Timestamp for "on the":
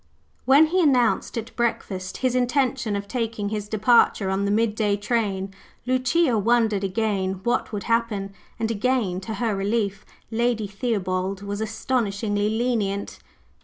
4.31-4.49